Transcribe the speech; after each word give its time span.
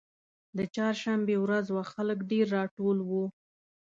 د 0.57 0.59
چهارشنبې 0.73 1.35
ورځ 1.39 1.65
وه 1.71 1.83
خلک 1.93 2.19
ډېر 2.31 2.45
راټول 2.57 2.97
وو. 3.09 3.25